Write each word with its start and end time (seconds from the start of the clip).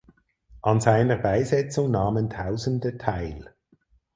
An 0.63 0.81
seiner 0.81 1.15
Beisetzung 1.15 1.91
nahmen 1.91 2.27
tausende 2.31 2.97
teil. 2.97 3.53